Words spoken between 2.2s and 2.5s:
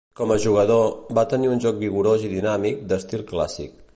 i